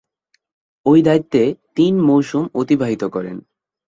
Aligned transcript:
ঐ 0.85 0.93
দায়িত্বে 1.01 1.41
তিন 1.75 1.93
মৌসুম 2.01 2.43
অতিবাহিত 2.53 3.03
করেন। 3.05 3.37